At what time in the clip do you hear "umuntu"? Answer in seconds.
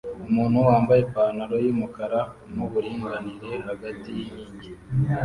0.29-0.57